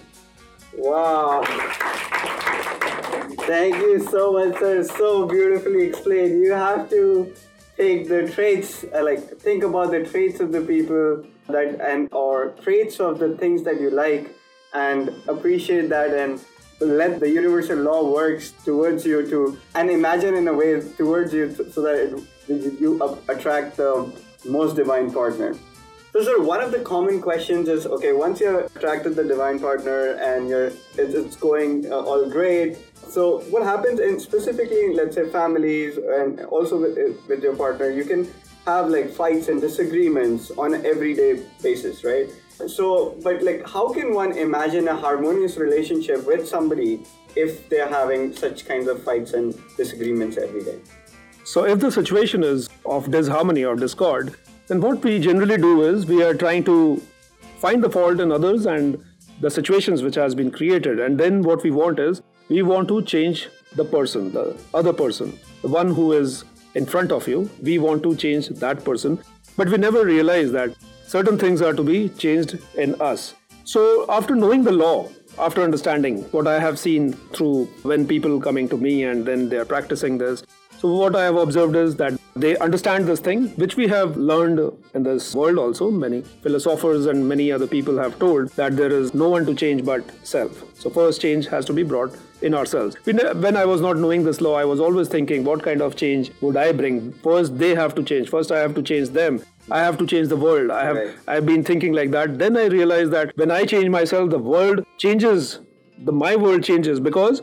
Wow. 0.77 1.43
Thank 3.47 3.77
you 3.77 4.01
so 4.11 4.33
much, 4.33 4.59
sir. 4.59 4.83
So 4.85 5.27
beautifully 5.27 5.85
explained. 5.85 6.43
You 6.43 6.53
have 6.53 6.89
to 6.91 7.35
take 7.77 8.09
the 8.09 8.31
traits, 8.31 8.85
uh, 8.95 9.03
like 9.05 9.39
think 9.39 9.65
about 9.65 9.91
the 9.91 10.05
traits 10.05 10.41
of 10.41 10.53
the 10.53 10.61
people 10.61 11.25
that 11.49 11.81
and 11.81 12.09
or 12.13 12.51
traits 12.63 13.01
of 13.01 13.19
the 13.19 13.37
things 13.37 13.63
that 13.65 13.81
you 13.81 13.91
like, 13.91 14.35
and 14.73 15.11
appreciate 15.29 15.89
that 15.89 16.15
and 16.15 16.41
let 16.81 17.21
the 17.21 17.29
universal 17.29 17.79
law 17.79 18.11
works 18.11 18.53
towards 18.65 19.05
you 19.07 19.29
to 19.29 19.59
and 19.75 19.91
imagine 19.91 20.35
in 20.35 20.49
a 20.49 20.53
way 20.53 20.81
towards 20.97 21.33
you 21.33 21.55
so 21.71 21.83
that 21.83 21.97
it, 22.49 22.81
you 22.81 23.01
attract 23.29 23.77
the 23.77 24.13
most 24.45 24.77
divine 24.77 25.13
partner. 25.13 25.55
So, 26.13 26.23
sir, 26.23 26.43
one 26.43 26.61
of 26.61 26.73
the 26.73 26.81
common 26.81 27.23
questions 27.23 27.71
is 27.71 27.87
okay, 27.87 28.13
once 28.13 28.39
you're 28.39 28.65
attracted 28.77 29.17
the 29.17 29.25
divine 29.25 29.59
partner 29.59 30.11
and 30.21 30.47
you're 30.47 30.67
it's, 30.67 31.15
it's 31.15 31.37
going 31.37 31.91
uh, 31.91 32.01
all 32.01 32.29
great. 32.29 32.77
So, 33.09 33.41
what 33.49 33.63
happens 33.63 33.99
in 33.99 34.21
specifically, 34.21 34.93
let's 34.93 35.15
say, 35.15 35.31
families 35.31 35.97
and 35.97 36.41
also 36.41 36.79
with, 36.79 36.99
with 37.29 37.43
your 37.43 37.57
partner, 37.57 37.89
you 37.89 38.05
can 38.05 38.31
have 38.67 38.91
like 38.91 39.09
fights 39.11 39.49
and 39.49 39.59
disagreements 39.59 40.51
on 40.59 40.75
an 40.75 40.85
everyday 40.85 41.43
basis, 41.63 42.05
right? 42.05 42.29
So, 42.67 43.17
but 43.23 43.43
like, 43.43 43.67
how 43.67 43.91
can 43.91 44.13
one 44.13 44.33
imagine 44.33 44.89
a 44.89 44.95
harmonious 44.95 45.57
relationship 45.57 46.27
with 46.27 46.47
somebody 46.47 47.07
if 47.37 47.71
they're 47.71 47.89
having 47.89 48.37
such 48.37 48.67
kinds 48.67 48.87
of 48.87 49.03
fights 49.03 49.33
and 49.33 49.59
disagreements 49.79 50.37
every 50.37 50.63
day? 50.63 50.79
So, 51.45 51.65
if 51.65 51.81
the 51.81 51.91
situation 51.91 52.45
is 52.45 52.69
of 52.85 53.11
disharmony 53.11 53.65
or 53.65 53.77
discord, 53.77 54.37
then 54.69 54.81
what 54.81 55.03
we 55.03 55.19
generally 55.19 55.57
do 55.57 55.83
is 55.83 56.07
we 56.07 56.23
are 56.23 56.35
trying 56.35 56.65
to 56.65 57.03
find 57.59 57.83
the 57.83 57.91
fault 57.91 58.21
in 58.21 58.33
others 58.33 58.67
and 58.67 59.03
the 59.41 59.51
situations 59.51 60.03
which 60.03 60.15
has 60.15 60.35
been 60.35 60.51
created, 60.51 61.01
and 61.01 61.19
then 61.19 61.43
what 61.43 61.63
we 61.63 61.71
want 61.71 61.99
is 61.99 62.23
we 62.49 62.63
want 62.63 62.89
to 62.89 63.03
change 63.03 63.49
the 63.75 63.85
person, 63.85 64.33
the 64.33 64.57
other 64.75 64.93
person, 64.93 65.39
the 65.63 65.69
one 65.69 65.95
who 65.95 66.13
is 66.13 66.45
in 66.75 66.87
front 66.87 67.13
of 67.13 67.27
you. 67.27 67.51
We 67.61 67.79
want 67.79 68.03
to 68.05 68.15
change 68.15 68.49
that 68.49 68.85
person, 68.85 69.19
but 69.57 69.69
we 69.69 69.79
never 69.79 70.05
realize 70.05 70.53
that 70.53 70.77
certain 71.07 71.39
things 71.39 71.61
are 71.61 71.73
to 71.73 71.83
be 71.83 72.09
changed 72.11 72.59
in 72.77 72.95
us. 73.01 73.35
So, 73.65 74.07
after 74.09 74.35
knowing 74.35 74.65
the 74.65 74.73
law, 74.73 75.09
after 75.39 75.63
understanding 75.63 76.23
what 76.33 76.47
I 76.47 76.59
have 76.61 76.79
seen 76.79 77.13
through 77.35 77.67
when 77.83 78.07
people 78.07 78.41
coming 78.41 78.69
to 78.69 78.77
me 78.77 79.05
and 79.05 79.25
then 79.25 79.49
they 79.49 79.57
are 79.57 79.65
practicing 79.65 80.19
this, 80.19 80.43
so, 80.79 80.93
what 80.93 81.15
I 81.15 81.25
have 81.25 81.37
observed 81.37 81.77
is 81.77 81.95
that 81.97 82.19
they 82.35 82.57
understand 82.59 83.07
this 83.07 83.21
thing, 83.21 83.49
which 83.57 83.77
we 83.77 83.89
have 83.89 84.17
learned 84.17 84.61
in 84.95 85.03
this 85.03 85.35
world 85.35 85.59
also. 85.59 85.91
Many 85.91 86.23
philosophers 86.43 87.07
and 87.07 87.29
many 87.29 87.53
other 87.53 87.67
people 87.67 87.99
have 87.99 88.19
told 88.19 88.49
that 88.51 88.77
there 88.77 88.91
is 88.91 89.13
no 89.13 89.29
one 89.29 89.45
to 89.47 89.55
change 89.55 89.85
but 89.85 90.05
self. 90.27 90.65
So, 90.79 90.89
first 90.89 91.21
change 91.21 91.47
has 91.49 91.65
to 91.67 91.73
be 91.73 91.83
brought 91.83 92.17
in 92.41 92.55
ourselves. 92.55 92.97
When 93.05 93.57
I 93.57 93.65
was 93.65 93.81
not 93.81 93.99
knowing 93.99 94.25
this 94.25 94.41
law, 94.41 94.55
I 94.55 94.65
was 94.65 94.81
always 94.81 95.09
thinking, 95.09 95.45
what 95.45 95.63
kind 95.63 95.83
of 95.83 95.95
change 95.95 96.33
would 96.41 96.57
I 96.57 96.73
bring? 96.73 97.13
First, 97.13 97.59
they 97.59 97.75
have 97.75 97.95
to 97.97 98.03
change. 98.03 98.31
First, 98.31 98.51
I 98.51 98.59
have 98.61 98.75
to 98.75 98.83
change 98.83 99.11
them. 99.11 99.43
I 99.71 99.81
have 99.81 99.99
to 99.99 100.07
change 100.07 100.29
the 100.29 100.37
world. 100.37 100.71
I 100.71 100.85
have 100.85 100.97
right. 100.97 101.15
I've 101.29 101.47
been 101.47 101.63
thinking 101.63 101.93
like 101.93 102.11
that. 102.13 102.39
Then 102.39 102.57
I 102.57 102.65
realized 102.65 103.13
that 103.13 103.37
when 103.37 103.51
I 103.51 103.65
change 103.65 103.89
myself, 103.91 104.31
the 104.31 104.39
world 104.39 104.85
changes. 104.99 105.61
The 105.99 106.13
my 106.13 106.35
world 106.35 106.65
changes 106.65 106.99
because 106.99 107.43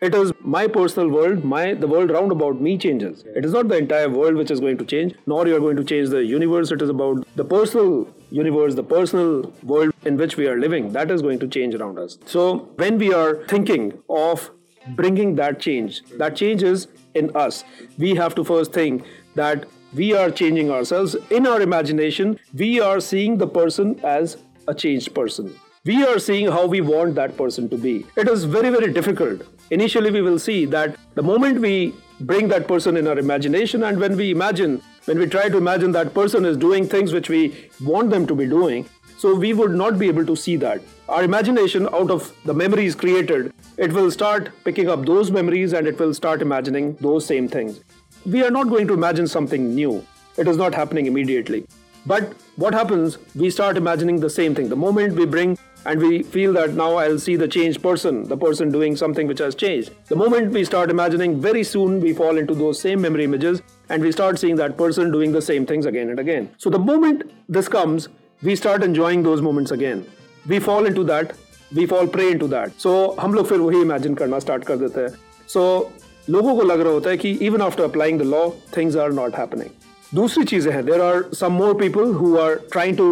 it 0.00 0.14
is 0.14 0.32
my 0.40 0.66
personal 0.66 1.08
world. 1.08 1.44
My 1.44 1.74
the 1.74 1.86
world 1.86 2.10
round 2.10 2.32
about 2.32 2.60
me 2.60 2.78
changes. 2.78 3.24
It 3.34 3.44
is 3.44 3.52
not 3.52 3.68
the 3.68 3.76
entire 3.76 4.08
world 4.08 4.36
which 4.36 4.50
is 4.50 4.60
going 4.60 4.78
to 4.78 4.84
change 4.84 5.14
nor 5.26 5.46
you 5.46 5.56
are 5.56 5.60
going 5.60 5.76
to 5.76 5.84
change 5.84 6.08
the 6.10 6.24
universe. 6.24 6.70
It 6.70 6.82
is 6.82 6.88
about 6.88 7.26
the 7.36 7.44
personal 7.44 8.08
universe 8.30 8.74
the 8.74 8.84
personal 8.84 9.52
world 9.62 9.92
in 10.04 10.16
which 10.16 10.36
we 10.36 10.46
are 10.46 10.58
living 10.58 10.92
that 10.92 11.10
is 11.10 11.22
going 11.22 11.38
to 11.40 11.48
change 11.48 11.74
around 11.74 11.98
us. 11.98 12.18
So 12.26 12.68
when 12.76 12.98
we 12.98 13.12
are 13.12 13.44
thinking 13.46 13.92
of 14.08 14.50
bringing 14.96 15.34
that 15.36 15.60
change 15.60 16.02
that 16.18 16.36
change 16.36 16.62
is 16.62 16.88
in 17.14 17.34
us. 17.36 17.64
We 17.98 18.14
have 18.14 18.34
to 18.36 18.44
first 18.44 18.72
think 18.72 19.04
that 19.34 19.66
we 19.94 20.12
are 20.14 20.30
changing 20.30 20.70
ourselves. 20.70 21.16
In 21.30 21.46
our 21.46 21.60
imagination 21.60 22.38
we 22.54 22.80
are 22.80 23.00
seeing 23.00 23.38
the 23.38 23.48
person 23.48 23.98
as 24.04 24.36
a 24.66 24.74
changed 24.74 25.14
person 25.14 25.58
we 25.88 26.04
are 26.04 26.18
seeing 26.18 26.48
how 26.54 26.66
we 26.66 26.80
want 26.82 27.14
that 27.14 27.34
person 27.36 27.66
to 27.70 27.76
be. 27.78 28.04
It 28.14 28.28
is 28.28 28.44
very, 28.44 28.68
very 28.68 28.92
difficult. 28.92 29.40
Initially, 29.70 30.10
we 30.10 30.20
will 30.20 30.38
see 30.38 30.66
that 30.66 30.96
the 31.14 31.22
moment 31.22 31.62
we 31.62 31.94
bring 32.20 32.48
that 32.48 32.68
person 32.68 32.98
in 32.98 33.06
our 33.06 33.18
imagination, 33.18 33.84
and 33.84 33.98
when 33.98 34.14
we 34.14 34.30
imagine, 34.30 34.82
when 35.06 35.18
we 35.18 35.26
try 35.26 35.48
to 35.48 35.56
imagine 35.56 35.92
that 35.92 36.12
person 36.12 36.44
is 36.44 36.58
doing 36.58 36.86
things 36.86 37.14
which 37.14 37.30
we 37.30 37.42
want 37.82 38.10
them 38.10 38.26
to 38.26 38.34
be 38.34 38.46
doing, 38.46 38.86
so 39.16 39.34
we 39.34 39.54
would 39.54 39.70
not 39.70 39.98
be 39.98 40.08
able 40.08 40.26
to 40.26 40.36
see 40.36 40.56
that. 40.56 40.82
Our 41.08 41.24
imagination, 41.24 41.88
out 41.94 42.10
of 42.10 42.34
the 42.44 42.52
memories 42.52 42.94
created, 42.94 43.54
it 43.78 43.90
will 43.94 44.10
start 44.10 44.50
picking 44.64 44.90
up 44.90 45.06
those 45.06 45.30
memories 45.30 45.72
and 45.72 45.86
it 45.86 45.98
will 45.98 46.12
start 46.12 46.42
imagining 46.42 46.96
those 46.96 47.24
same 47.24 47.48
things. 47.48 47.80
We 48.26 48.44
are 48.44 48.50
not 48.50 48.68
going 48.68 48.88
to 48.88 48.94
imagine 48.94 49.26
something 49.26 49.74
new. 49.74 50.04
It 50.36 50.48
is 50.48 50.58
not 50.58 50.74
happening 50.74 51.06
immediately. 51.06 51.66
But 52.04 52.34
what 52.56 52.74
happens? 52.74 53.18
We 53.34 53.50
start 53.50 53.76
imagining 53.76 54.20
the 54.20 54.30
same 54.30 54.54
thing. 54.54 54.68
The 54.68 54.76
moment 54.76 55.14
we 55.14 55.26
bring 55.26 55.58
and 55.87 55.99
we 55.99 56.23
feel 56.23 56.53
that 56.53 56.73
now 56.73 56.95
I'll 56.95 57.19
see 57.19 57.35
the 57.35 57.47
changed 57.47 57.81
person, 57.81 58.23
the 58.23 58.37
person 58.37 58.71
doing 58.71 58.95
something 58.95 59.27
which 59.27 59.39
has 59.39 59.55
changed. 59.55 59.91
The 60.07 60.15
moment 60.15 60.53
we 60.53 60.63
start 60.63 60.89
imagining, 60.89 61.41
very 61.41 61.63
soon 61.63 61.99
we 61.99 62.13
fall 62.13 62.37
into 62.37 62.55
those 62.55 62.79
same 62.79 63.01
memory 63.01 63.25
images 63.25 63.61
and 63.89 64.01
we 64.01 64.11
start 64.11 64.39
seeing 64.39 64.55
that 64.57 64.77
person 64.77 65.11
doing 65.11 65.31
the 65.31 65.41
same 65.41 65.65
things 65.65 65.85
again 65.85 66.09
and 66.09 66.19
again. 66.19 66.49
So 66.57 66.69
the 66.69 66.79
moment 66.79 67.31
this 67.49 67.67
comes, 67.67 68.07
we 68.41 68.55
start 68.55 68.83
enjoying 68.83 69.23
those 69.23 69.41
moments 69.41 69.71
again. 69.71 70.05
We 70.47 70.59
fall 70.59 70.85
into 70.85 71.03
that, 71.05 71.35
we 71.75 71.85
fall 71.85 72.07
prey 72.07 72.31
into 72.31 72.47
that. 72.47 72.79
So 72.79 73.15
हम 73.19 73.33
लोग 73.33 73.47
फिर 73.47 73.59
वही 73.59 73.83
imagine 73.83 74.17
करना 74.17 74.39
start 74.41 74.65
कर 74.65 74.77
देते 74.77 75.01
हैं. 75.01 75.15
So 75.47 75.91
लोगों 76.29 76.55
को 76.55 76.61
लग 76.61 76.81
रहा 76.81 76.93
होता 76.93 77.09
है 77.09 77.17
कि 77.17 77.37
even 77.41 77.61
after 77.61 77.83
applying 77.83 78.17
the 78.17 78.25
law, 78.25 78.49
things 78.71 78.95
are 78.95 79.11
not 79.11 79.33
happening. 79.33 79.71
दूसरी 80.13 80.43
चीजें 80.43 80.71
हैं 80.71 80.85
there 80.85 81.01
are 81.01 81.33
some 81.33 81.53
more 81.61 81.73
people 81.75 82.13
who 82.13 82.37
are 82.39 82.55
trying 82.75 82.95
to 82.97 83.07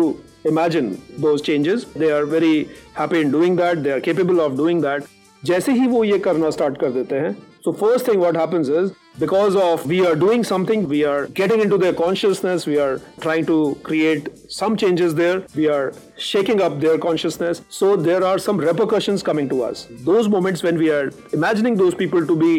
imagine 0.45 1.01
those 1.25 1.41
changes 1.41 1.85
they 2.03 2.11
are 2.11 2.25
very 2.25 2.69
happy 2.93 3.21
in 3.21 3.31
doing 3.31 3.55
that 3.55 3.83
they 3.83 3.91
are 3.91 4.01
capable 4.09 4.41
of 4.45 4.57
doing 4.57 4.81
that 4.81 5.09
जैसे 5.45 5.73
ही 5.73 5.88
वो 5.88 6.03
ये 6.03 6.17
करना 6.25 6.50
start 6.57 6.77
कर 6.79 6.91
देते 6.91 7.19
हैं 7.19 7.38
so 7.63 7.71
first 7.79 8.07
thing 8.07 8.19
what 8.19 8.35
happens 8.35 8.69
is 8.69 8.91
because 9.19 9.55
of 9.55 9.85
we 9.85 9.97
are 10.05 10.15
doing 10.15 10.43
something 10.43 10.88
we 10.88 11.03
are 11.03 11.27
getting 11.39 11.61
into 11.65 11.77
their 11.77 11.93
consciousness 11.93 12.65
we 12.65 12.77
are 12.85 12.95
trying 13.25 13.45
to 13.50 13.57
create 13.83 14.29
some 14.59 14.77
changes 14.83 15.13
there 15.19 15.43
we 15.59 15.67
are 15.75 15.93
shaking 16.29 16.63
up 16.67 16.79
their 16.79 16.97
consciousness 16.97 17.61
so 17.69 17.95
there 17.95 18.23
are 18.23 18.39
some 18.39 18.57
repercussions 18.57 19.21
coming 19.29 19.51
to 19.53 19.61
us 19.63 19.88
those 20.09 20.31
moments 20.38 20.63
when 20.63 20.81
we 20.85 20.89
are 20.89 21.11
imagining 21.33 21.77
those 21.83 21.93
people 21.93 22.25
to 22.31 22.35
be 22.35 22.53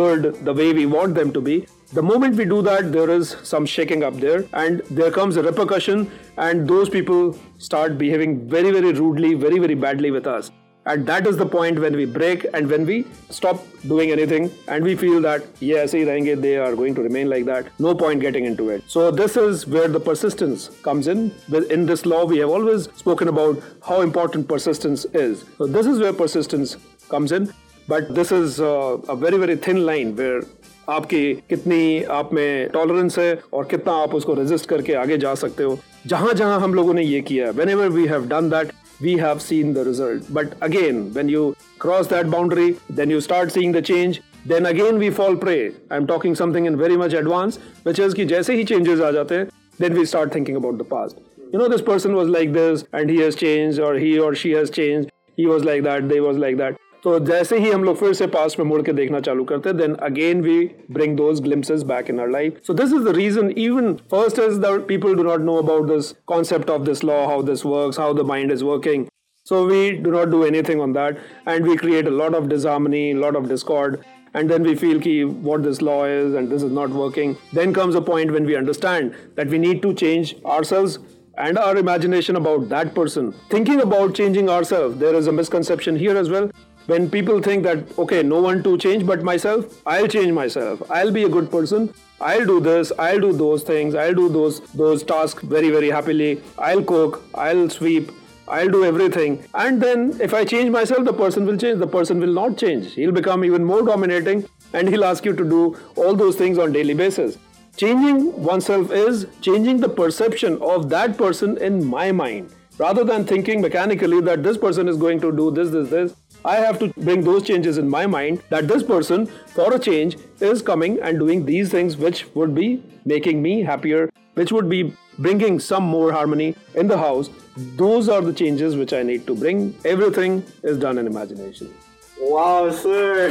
good 0.00 0.32
the 0.50 0.54
way 0.62 0.72
we 0.72 0.86
want 0.86 1.14
them 1.20 1.32
to 1.38 1.44
be 1.50 1.58
the 1.93 2.01
moment 2.01 2.37
we 2.37 2.45
do 2.45 2.61
that, 2.61 2.91
there 2.93 3.09
is 3.09 3.35
some 3.43 3.65
shaking 3.65 4.03
up 4.03 4.15
there, 4.15 4.45
and 4.53 4.81
there 4.89 5.11
comes 5.11 5.35
a 5.35 5.43
repercussion, 5.43 6.09
and 6.37 6.67
those 6.67 6.89
people 6.89 7.37
start 7.57 7.97
behaving 7.97 8.47
very, 8.47 8.71
very 8.71 8.93
rudely, 8.93 9.33
very, 9.33 9.59
very 9.59 9.75
badly 9.75 10.09
with 10.09 10.25
us. 10.25 10.51
And 10.85 11.05
that 11.05 11.27
is 11.27 11.37
the 11.37 11.45
point 11.45 11.79
when 11.79 11.95
we 11.95 12.05
break 12.05 12.45
and 12.55 12.67
when 12.67 12.87
we 12.87 13.05
stop 13.29 13.63
doing 13.87 14.09
anything 14.09 14.49
and 14.67 14.83
we 14.83 14.95
feel 14.95 15.21
that, 15.21 15.45
yes, 15.59 15.91
they 15.91 16.57
are 16.57 16.75
going 16.75 16.95
to 16.95 17.01
remain 17.03 17.29
like 17.29 17.45
that. 17.45 17.67
No 17.77 17.93
point 17.93 18.19
getting 18.19 18.45
into 18.45 18.69
it. 18.69 18.83
So, 18.87 19.11
this 19.11 19.37
is 19.37 19.67
where 19.67 19.87
the 19.87 19.99
persistence 19.99 20.69
comes 20.81 21.07
in. 21.07 21.31
In 21.69 21.85
this 21.85 22.07
law, 22.07 22.25
we 22.25 22.39
have 22.39 22.49
always 22.49 22.85
spoken 22.95 23.27
about 23.27 23.61
how 23.85 24.01
important 24.01 24.47
persistence 24.47 25.05
is. 25.13 25.45
So, 25.59 25.67
this 25.67 25.85
is 25.85 25.99
where 25.99 26.13
persistence 26.13 26.77
comes 27.09 27.31
in. 27.31 27.53
But 27.87 28.15
this 28.15 28.31
is 28.31 28.59
uh, 28.59 28.97
a 29.07 29.15
very, 29.15 29.37
very 29.37 29.57
thin 29.57 29.85
line 29.85 30.15
where 30.15 30.41
आपकी 30.89 31.33
कितनी 31.49 32.03
आप 32.19 32.33
में 32.33 32.69
tolerance 32.73 33.17
है 33.19 33.33
और 33.53 33.65
कितना 33.71 33.93
आप 34.03 34.15
उसको 34.15 34.33
resist 34.33 34.69
करके 34.69 34.93
आगे 35.03 35.17
जा 35.17 35.33
सकते 35.45 35.63
हो 35.63 35.77
जहाँ 36.07 36.33
जहाँ 36.33 36.59
हम 36.59 36.73
लोगों 36.73 36.93
ने 36.93 37.03
ये 37.03 37.21
किया 37.21 37.49
whenever 37.69 37.89
we 37.89 38.05
have 38.07 38.27
done 38.27 38.49
that 38.49 38.71
we 39.01 39.17
have 39.17 39.41
seen 39.41 39.73
the 39.73 39.83
result. 39.83 40.25
But 40.31 40.51
again, 40.61 41.13
when 41.13 41.27
you 41.27 41.55
cross 41.79 42.07
that 42.07 42.29
boundary, 42.29 42.77
then 42.89 43.09
you 43.09 43.19
start 43.19 43.51
seeing 43.51 43.71
the 43.71 43.81
change. 43.81 44.21
Then 44.45 44.67
again 44.67 44.97
we 44.97 45.09
fall 45.09 45.35
prey. 45.35 45.71
I'm 45.89 46.05
talking 46.07 46.35
something 46.35 46.65
in 46.65 46.77
very 46.77 46.97
much 46.97 47.13
advance, 47.13 47.57
which 47.83 47.99
is 47.99 48.13
कि 48.13 48.25
जैसे 48.25 48.55
ही 48.55 48.65
changes 48.71 49.01
आ 49.01 49.11
जाते 49.11 49.35
हैं, 49.35 49.49
then 49.79 49.97
we 49.99 50.05
start 50.05 50.31
thinking 50.31 50.55
about 50.61 50.77
the 50.77 50.87
past. 50.93 51.17
You 51.53 51.59
know, 51.59 51.67
this 51.67 51.81
person 51.81 52.15
was 52.15 52.29
like 52.29 52.53
this, 52.53 52.85
and 52.93 53.09
he 53.09 53.17
has 53.17 53.35
changed, 53.35 53.79
or 53.79 53.95
he 53.95 54.17
or 54.19 54.33
she 54.35 54.51
has 54.51 54.69
changed. 54.69 55.11
He 55.37 55.47
was 55.47 55.63
like 55.63 55.83
that, 55.83 56.07
they 56.09 56.21
was 56.21 56.37
like 56.37 56.57
that. 56.57 56.79
तो 57.04 57.18
जैसे 57.26 57.58
ही 57.58 57.70
हम 57.70 57.84
लोग 57.84 57.96
फिर 57.96 58.12
से 58.18 58.26
पास 58.26 58.58
में 58.58 58.64
मुड़ 58.66 58.80
के 58.82 58.92
देखना 58.92 59.18
चालू 59.26 59.44
करते 59.50 59.72
then 59.80 59.94
again 60.02 60.40
we 60.42 60.58
bring 60.92 61.16
those 61.16 61.40
glimpses 61.40 61.82
back 61.90 62.08
in 62.10 62.20
our 62.20 62.30
life 62.30 62.60
so 62.66 62.74
this 62.74 62.92
is 62.94 63.02
the 63.08 63.14
reason 63.16 63.50
even 63.64 63.92
first 64.12 64.38
is 64.46 64.58
the 64.64 64.78
people 64.88 65.14
do 65.14 65.22
not 65.22 65.40
know 65.40 65.56
about 65.62 65.90
this 65.90 66.10
concept 66.26 66.70
of 66.70 66.80
this 66.86 67.04
law 67.04 67.24
how 67.26 67.42
this 67.42 67.64
works 67.66 68.00
how 68.00 68.14
the 68.14 68.26
mind 68.32 68.52
is 68.52 68.62
working 68.62 69.06
So 69.46 69.58
we 69.64 69.80
do 70.04 70.10
not 70.10 70.30
do 70.30 70.38
anything 70.44 70.80
on 70.84 70.92
that, 70.94 71.18
and 71.46 71.66
we 71.70 71.74
create 71.76 72.08
a 72.08 72.14
lot 72.20 72.34
of 72.34 72.48
disharmony, 72.48 73.02
a 73.12 73.18
lot 73.24 73.36
of 73.36 73.44
discord, 73.48 73.92
and 74.34 74.50
then 74.50 74.64
we 74.68 74.74
feel 74.74 74.98
ki 75.00 75.12
what 75.48 75.62
this 75.66 75.80
law 75.88 75.98
is 76.14 76.34
and 76.40 76.54
this 76.54 76.64
is 76.68 76.72
not 76.72 76.96
working. 77.02 77.36
Then 77.52 77.72
comes 77.72 77.94
a 77.94 78.02
point 78.08 78.32
when 78.32 78.44
we 78.44 78.56
understand 78.56 79.14
that 79.36 79.54
we 79.56 79.60
need 79.66 79.82
to 79.82 79.92
change 79.94 80.34
ourselves 80.56 80.98
and 81.38 81.58
our 81.58 81.76
imagination 81.76 82.40
about 82.40 82.68
that 82.70 82.94
person. 82.96 83.32
Thinking 83.48 83.82
about 83.82 84.14
changing 84.14 84.50
ourselves, 84.50 84.98
there 85.04 85.14
is 85.14 85.28
a 85.28 85.32
misconception 85.32 85.96
here 85.96 86.16
as 86.16 86.28
well 86.28 86.50
when 86.87 87.09
people 87.09 87.41
think 87.41 87.63
that 87.63 87.97
okay 87.97 88.21
no 88.23 88.41
one 88.41 88.63
to 88.63 88.77
change 88.77 89.05
but 89.05 89.23
myself 89.23 89.81
i'll 89.85 90.07
change 90.07 90.31
myself 90.31 90.81
i'll 90.91 91.11
be 91.11 91.23
a 91.23 91.29
good 91.29 91.51
person 91.51 91.93
i'll 92.21 92.45
do 92.45 92.59
this 92.59 92.91
i'll 92.99 93.19
do 93.19 93.33
those 93.33 93.63
things 93.63 93.95
i'll 93.95 94.13
do 94.13 94.29
those 94.29 94.59
those 94.81 95.03
tasks 95.03 95.43
very 95.43 95.69
very 95.69 95.89
happily 95.89 96.41
i'll 96.57 96.83
cook 96.83 97.23
i'll 97.35 97.69
sweep 97.69 98.11
I'll 98.47 98.67
do 98.67 98.83
everything. 98.83 99.45
And 99.53 99.81
then 99.81 100.17
if 100.19 100.33
I 100.33 100.43
change 100.43 100.71
myself, 100.71 101.05
the 101.05 101.13
person 101.13 101.45
will 101.45 101.55
change. 101.55 101.79
The 101.79 101.87
person 101.87 102.19
will 102.19 102.33
not 102.33 102.57
change. 102.57 102.95
He'll 102.95 103.13
become 103.13 103.45
even 103.45 103.63
more 103.63 103.81
dominating 103.81 104.45
and 104.73 104.89
he'll 104.89 105.05
ask 105.05 105.23
you 105.23 105.33
to 105.33 105.45
do 105.45 105.77
all 105.95 106.15
those 106.15 106.35
things 106.35 106.57
on 106.57 106.73
daily 106.73 106.93
basis. 106.93 107.37
changing 107.77 108.43
oneself 108.43 108.91
is 108.91 109.27
changing 109.41 109.77
the 109.79 109.89
perception 109.89 110.57
of 110.61 110.89
that 110.89 111.17
person 111.17 111.57
in 111.57 111.85
my 111.85 112.11
mind. 112.11 112.51
Rather 112.81 113.03
than 113.03 113.25
thinking 113.25 113.61
mechanically 113.61 114.21
that 114.21 114.41
this 114.41 114.57
person 114.57 114.87
is 114.87 114.97
going 114.97 115.19
to 115.21 115.31
do 115.31 115.51
this, 115.51 115.69
this, 115.69 115.89
this, 115.89 116.15
I 116.43 116.55
have 116.55 116.79
to 116.79 116.87
bring 116.97 117.21
those 117.21 117.43
changes 117.43 117.77
in 117.77 117.87
my 117.87 118.07
mind 118.07 118.41
that 118.49 118.67
this 118.67 118.81
person, 118.81 119.27
for 119.27 119.71
a 119.75 119.77
change, 119.77 120.17
is 120.39 120.63
coming 120.63 120.99
and 120.99 121.19
doing 121.19 121.45
these 121.45 121.69
things 121.69 121.95
which 121.95 122.25
would 122.33 122.55
be 122.55 122.81
making 123.05 123.39
me 123.39 123.61
happier, 123.61 124.09
which 124.33 124.51
would 124.51 124.67
be 124.67 124.95
bringing 125.19 125.59
some 125.59 125.83
more 125.83 126.11
harmony 126.11 126.55
in 126.73 126.87
the 126.87 126.97
house. 126.97 127.29
Those 127.55 128.09
are 128.09 128.21
the 128.21 128.33
changes 128.33 128.75
which 128.75 128.93
I 128.93 129.03
need 129.03 129.27
to 129.27 129.35
bring. 129.35 129.75
Everything 129.85 130.43
is 130.63 130.79
done 130.79 130.97
in 130.97 131.05
imagination. 131.05 131.71
Wow, 132.19 132.71
sir. 132.71 133.29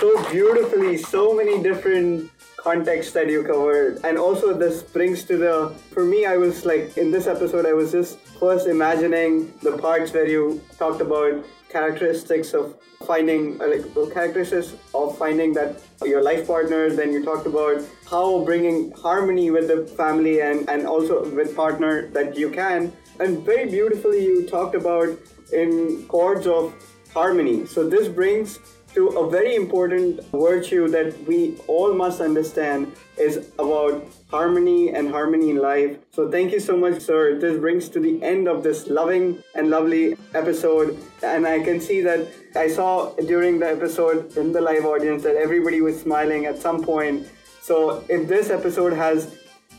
So 0.00 0.30
beautifully, 0.30 0.98
so 0.98 1.34
many 1.34 1.62
different 1.62 2.30
context 2.62 3.14
that 3.14 3.28
you 3.28 3.42
covered 3.42 3.98
and 4.04 4.18
also 4.18 4.52
this 4.52 4.82
brings 4.82 5.24
to 5.24 5.36
the 5.36 5.74
for 5.92 6.04
me 6.04 6.26
i 6.26 6.36
was 6.36 6.66
like 6.66 6.96
in 6.98 7.10
this 7.10 7.26
episode 7.26 7.64
i 7.64 7.72
was 7.72 7.92
just 7.92 8.18
first 8.38 8.66
imagining 8.66 9.52
the 9.62 9.76
parts 9.78 10.12
where 10.12 10.28
you 10.28 10.60
talked 10.78 11.00
about 11.00 11.42
characteristics 11.70 12.52
of 12.52 12.76
finding 13.06 13.60
uh, 13.62 13.66
like 13.68 14.12
characteristics 14.12 14.74
of 14.94 15.16
finding 15.16 15.54
that 15.54 15.80
your 16.04 16.22
life 16.22 16.46
partner 16.46 16.90
then 16.90 17.12
you 17.12 17.24
talked 17.24 17.46
about 17.46 17.82
how 18.10 18.44
bringing 18.44 18.90
harmony 18.92 19.50
with 19.50 19.68
the 19.68 19.86
family 19.96 20.40
and 20.42 20.68
and 20.68 20.86
also 20.86 21.24
with 21.34 21.56
partner 21.56 22.08
that 22.08 22.36
you 22.36 22.50
can 22.50 22.92
and 23.20 23.44
very 23.44 23.70
beautifully 23.70 24.22
you 24.24 24.46
talked 24.46 24.74
about 24.74 25.08
in 25.52 26.04
chords 26.08 26.46
of 26.46 26.74
harmony. 27.12 27.66
So 27.66 27.88
this 27.88 28.08
brings 28.08 28.58
to 28.94 29.08
a 29.08 29.30
very 29.30 29.54
important 29.54 30.24
virtue 30.32 30.88
that 30.88 31.16
we 31.26 31.56
all 31.66 31.94
must 31.94 32.20
understand 32.20 32.92
is 33.16 33.50
about 33.58 34.04
harmony 34.30 34.90
and 34.90 35.10
harmony 35.10 35.50
in 35.50 35.58
life. 35.58 35.96
So 36.12 36.30
thank 36.30 36.52
you 36.52 36.60
so 36.60 36.76
much, 36.76 37.00
sir. 37.00 37.38
This 37.38 37.58
brings 37.58 37.88
to 37.90 38.00
the 38.00 38.22
end 38.22 38.48
of 38.48 38.62
this 38.62 38.88
loving 38.88 39.42
and 39.54 39.70
lovely 39.70 40.16
episode. 40.34 40.98
And 41.22 41.46
I 41.46 41.60
can 41.60 41.80
see 41.80 42.00
that 42.02 42.28
I 42.56 42.68
saw 42.68 43.14
during 43.14 43.58
the 43.58 43.68
episode 43.68 44.36
in 44.36 44.52
the 44.52 44.60
live 44.60 44.84
audience 44.84 45.22
that 45.22 45.36
everybody 45.36 45.80
was 45.80 46.00
smiling 46.00 46.46
at 46.46 46.58
some 46.58 46.82
point. 46.82 47.28
So 47.62 48.04
if 48.08 48.26
this 48.26 48.50
episode 48.50 48.92
has 48.92 49.36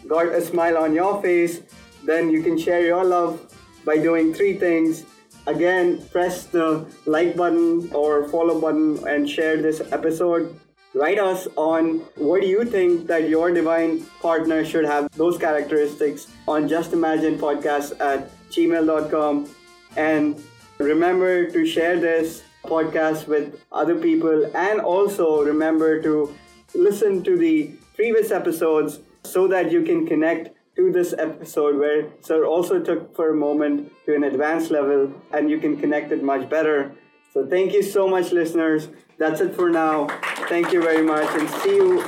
got 0.08 0.28
a 0.28 0.42
smile 0.42 0.78
on 0.78 0.94
your 0.94 1.22
face, 1.22 1.62
then 2.06 2.30
you 2.30 2.42
can 2.42 2.58
share 2.58 2.82
your 2.82 3.04
love 3.04 3.54
by 3.86 3.98
doing 3.98 4.34
three 4.34 4.58
things 4.58 5.06
Again, 5.48 6.06
press 6.12 6.46
the 6.46 6.86
like 7.06 7.36
button 7.36 7.90
or 7.94 8.28
follow 8.30 8.60
button 8.62 9.08
and 9.08 9.30
share 9.30 9.58
this 9.62 9.82
episode. 9.92 10.60
Write 10.94 11.20
us 11.20 11.48
on 11.56 12.00
what 12.16 12.42
do 12.42 12.48
you 12.48 12.66
think 12.66 13.08
that 13.08 13.30
your 13.30 13.52
divine 13.52 14.04
partner 14.22 14.64
should 14.66 14.86
have 14.86 15.10
those 15.12 15.38
characteristics 15.38 16.28
on 16.48 16.68
Just 16.68 16.94
Imagine 16.94 17.38
podcast 17.38 18.00
at 18.00 18.30
gmail.com. 18.50 19.50
And 19.96 20.44
remember 20.78 21.50
to 21.50 21.66
share 21.66 22.00
this 22.00 22.44
podcast 22.66 23.28
with 23.28 23.60
other 23.72 23.96
people 23.96 24.52
and 24.56 24.80
also 24.82 25.42
remember 25.44 26.02
to 26.02 26.36
listen 26.76 27.24
to 27.24 27.38
the 27.38 27.72
previous 27.96 28.32
episodes 28.32 29.00
so 29.24 29.48
that 29.48 29.72
you 29.72 29.84
can 29.84 30.06
connect 30.06 30.51
to 30.76 30.92
this 30.92 31.14
episode 31.18 31.78
where 31.78 32.10
Sir 32.22 32.46
also 32.46 32.80
took 32.80 33.16
for 33.16 33.30
a 33.30 33.36
moment 33.36 33.92
to 34.06 34.16
an 34.16 34.24
advanced 34.24 34.72
level 34.72 35.14
and 35.32 35.50
you 35.50 35.60
can 35.60 35.78
connect 35.78 36.12
it 36.12 36.24
much 36.24 36.50
better. 36.50 36.92
So 37.34 37.46
thank 37.46 37.74
you 37.74 37.84
so 37.84 38.08
much, 38.08 38.32
listeners. 38.32 38.90
That's 39.18 39.42
it 39.42 39.56
for 39.56 39.70
now. 39.70 40.08
Thank 40.50 40.72
you 40.74 40.82
very 40.82 41.04
much 41.04 41.30
and 41.40 41.50
see 41.62 41.76
you 41.76 42.02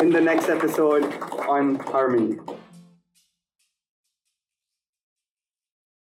in 0.00 0.10
the 0.10 0.20
next 0.20 0.48
episode 0.48 1.04
on 1.48 1.76
Harmony. 1.76 2.38